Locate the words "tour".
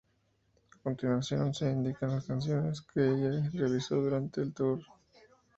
4.81-4.81